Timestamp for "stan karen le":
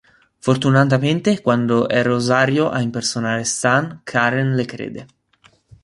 3.43-4.65